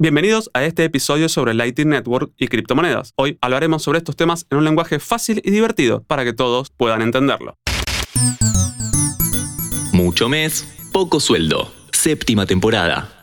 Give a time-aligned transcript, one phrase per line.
[0.00, 3.12] Bienvenidos a este episodio sobre Lightning Network y criptomonedas.
[3.16, 7.02] Hoy hablaremos sobre estos temas en un lenguaje fácil y divertido para que todos puedan
[7.02, 7.56] entenderlo.
[9.92, 11.72] Mucho mes, poco sueldo.
[11.90, 13.17] Séptima temporada.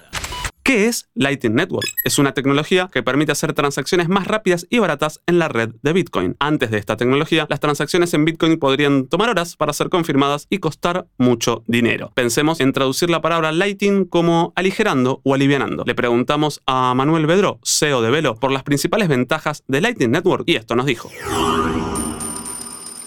[0.66, 1.88] ¿Qué es Lightning Network?
[2.04, 5.94] Es una tecnología que permite hacer transacciones más rápidas y baratas en la red de
[5.94, 6.36] Bitcoin.
[6.40, 10.58] Antes de esta tecnología, las transacciones en Bitcoin podrían tomar horas para ser confirmadas y
[10.58, 12.12] costar mucho dinero.
[12.16, 15.84] Pensemos en traducir la palabra Lightning como aligerando o alivianando.
[15.86, 20.46] Le preguntamos a Manuel Bedro, CEO de Velo, por las principales ventajas de Lightning Network
[20.48, 21.12] y esto nos dijo.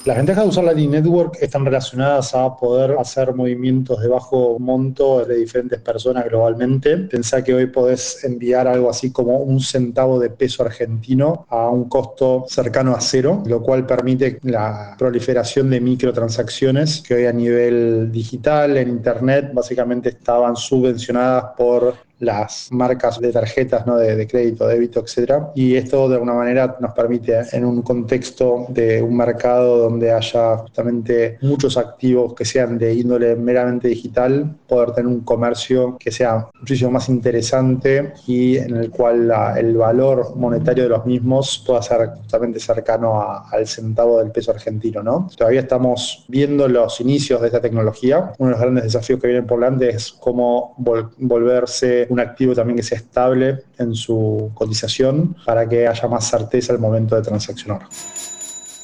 [0.08, 5.22] Las ventajas de usar Lightning Network están relacionadas a poder hacer movimientos de bajo monto
[5.26, 6.96] de diferentes personas globalmente.
[6.96, 11.90] Pensá que hoy podés enviar algo así como un centavo de peso argentino a un
[11.90, 18.10] costo cercano a cero, lo cual permite la proliferación de microtransacciones que hoy a nivel
[18.10, 23.96] digital, en Internet, básicamente estaban subvencionadas por las marcas de tarjetas ¿no?
[23.96, 25.50] de, crédito, débito, etcétera.
[25.54, 30.58] Y esto de alguna manera nos permite, en un contexto de un mercado donde haya
[30.58, 36.48] justamente muchos activos que sean de índole meramente digital, poder tener un comercio que sea
[36.60, 42.08] muchísimo más interesante y en el cual el valor monetario de los mismos pueda ser
[42.18, 45.02] justamente cercano al centavo del peso argentino.
[45.02, 45.28] ¿no?
[45.36, 48.32] Todavía estamos viendo los inicios de esta tecnología.
[48.38, 52.76] Uno de los grandes desafíos que vienen por delante es cómo volverse un activo también
[52.76, 57.80] que sea estable en su cotización para que haya más certeza al momento de transaccionar.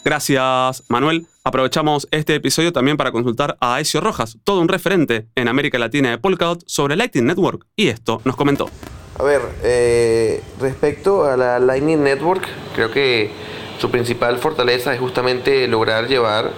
[0.05, 1.27] Gracias, Manuel.
[1.45, 6.11] Aprovechamos este episodio también para consultar a Aesio Rojas, todo un referente en América Latina
[6.11, 8.71] de Polkadot sobre Lightning Network, y esto nos comentó.
[9.19, 13.31] A ver, eh, respecto a la Lightning Network, creo que
[13.79, 16.51] su principal fortaleza es justamente lograr llevar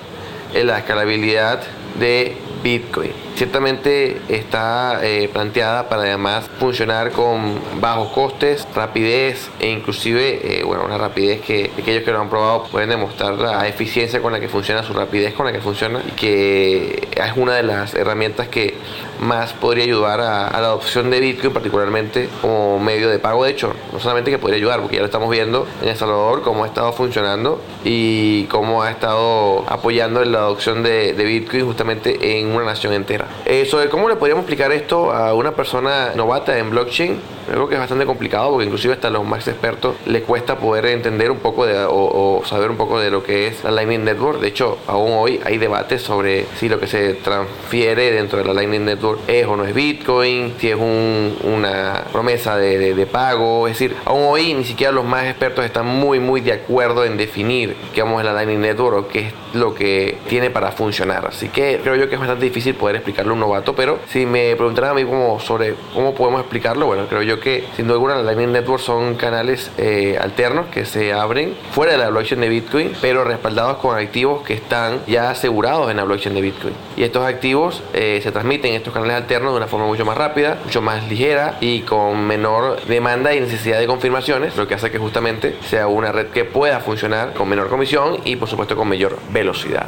[0.55, 1.61] la escalabilidad
[1.99, 3.13] de Bitcoin.
[3.37, 10.85] Ciertamente está eh, planteada para además funcionar con bajos costes, rapidez e inclusive, eh, bueno,
[10.85, 14.49] una rapidez que aquellos que lo han probado pueden demostrar la eficiencia con la que
[14.49, 18.75] funciona, su rapidez con la que funciona y que es una de las herramientas que
[19.21, 23.45] más podría ayudar a, la adopción de Bitcoin, particularmente como medio de pago.
[23.45, 26.43] De hecho, no solamente que podría ayudar, porque ya lo estamos viendo en El Salvador,
[26.43, 32.39] cómo ha estado funcionando y cómo ha estado apoyando la adopción de, de Bitcoin justamente
[32.41, 33.27] en una nación entera.
[33.45, 37.75] Eh, sobre cómo le podríamos explicar esto a una persona novata en blockchain, creo que
[37.75, 41.67] es bastante complicado porque inclusive hasta los más expertos le cuesta poder entender un poco
[41.67, 44.41] de, o, saber un poco de lo que es la Lightning Network.
[44.41, 48.55] De hecho, aún hoy hay debates sobre si lo que se transfiere dentro de la
[48.55, 53.69] Lightning Network es o no es Bitcoin, si es una promesa de, de, pago.
[53.69, 57.17] Es decir, aún hoy ni siquiera los más expertos están muy, muy de acuerdo en
[57.17, 61.27] definir qué en la Lightning Network o qué es lo que tiene para funcionar.
[61.27, 64.27] Así que creo yo que es bastante difícil poder explicarlo a un novato, pero si
[64.27, 67.97] me preguntaran a mí como sobre cómo podemos explicarlo, bueno, creo yo que sin duda
[67.97, 72.49] alguna Lightning Network son canales eh, alternos que se abren fuera de la blockchain de
[72.49, 76.75] Bitcoin, pero respaldados con activos que están ya asegurados en la blockchain de Bitcoin.
[76.97, 80.17] Y estos activos eh, se transmiten en estos canales alternos de una forma mucho más
[80.17, 84.91] rápida, mucho más ligera y con menor demanda y necesidad de confirmaciones, lo que hace
[84.91, 88.89] que justamente sea una red que pueda funcionar con menor comisión y por supuesto con
[88.89, 89.87] mayor velocidad.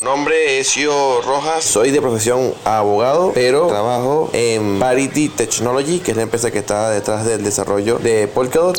[0.00, 6.16] Nombre es Yo Rojas, soy de profesión abogado, pero trabajo en Parity Technology, que es
[6.16, 8.78] la empresa que está detrás del desarrollo de Polkadot.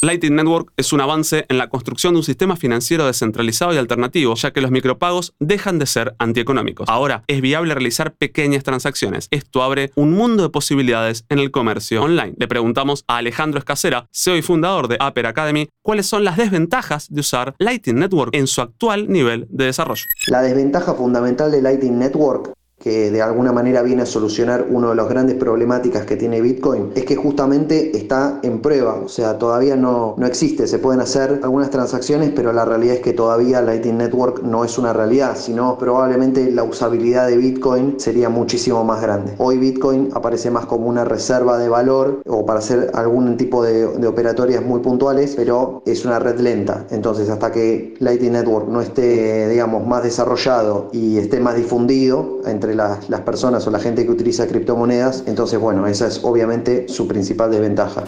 [0.00, 4.34] Lightning Network es un avance en la construcción de un sistema financiero descentralizado y alternativo,
[4.36, 6.88] ya que los micropagos dejan de ser antieconómicos.
[6.88, 9.26] Ahora es viable realizar pequeñas transacciones.
[9.32, 12.34] Esto abre un mundo de posibilidades en el comercio online.
[12.38, 17.08] Le preguntamos a Alejandro Escacera, CEO y fundador de Aper Academy, cuáles son las desventajas
[17.10, 20.04] de usar Lightning Network en su actual nivel de desarrollo.
[20.28, 24.94] La desventaja fundamental de Lightning Network que de alguna manera viene a solucionar una de
[24.94, 29.76] las grandes problemáticas que tiene Bitcoin, es que justamente está en prueba, o sea, todavía
[29.76, 33.98] no, no existe, se pueden hacer algunas transacciones, pero la realidad es que todavía Lightning
[33.98, 39.34] Network no es una realidad, sino probablemente la usabilidad de Bitcoin sería muchísimo más grande.
[39.38, 43.88] Hoy Bitcoin aparece más como una reserva de valor o para hacer algún tipo de,
[43.88, 48.80] de operatorias muy puntuales, pero es una red lenta, entonces hasta que Lightning Network no
[48.80, 54.04] esté, digamos, más desarrollado y esté más difundido entre las, las personas o la gente
[54.04, 55.24] que utiliza criptomonedas.
[55.26, 58.04] Entonces, bueno, esa es obviamente su principal desventaja.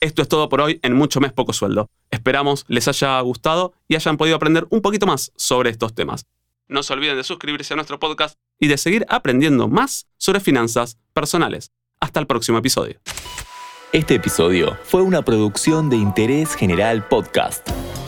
[0.00, 1.90] Esto es todo por hoy en Mucho Mes Poco Sueldo.
[2.10, 6.24] Esperamos les haya gustado y hayan podido aprender un poquito más sobre estos temas.
[6.68, 10.96] No se olviden de suscribirse a nuestro podcast y de seguir aprendiendo más sobre finanzas
[11.12, 11.72] personales.
[12.00, 12.98] Hasta el próximo episodio.
[13.92, 17.69] Este episodio fue una producción de Interés General Podcast